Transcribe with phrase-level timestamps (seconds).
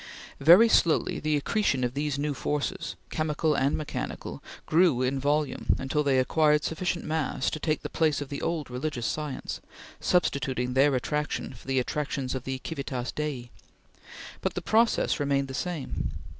[0.39, 6.01] Very slowly the accretion of these new forces, chemical and mechanical, grew in volume until
[6.01, 9.61] they acquired sufficient mass to take the place of the old religious science,
[9.99, 13.51] substituting their attraction for the attractions of the Civitas Dei,
[14.41, 16.09] but the process remained the same.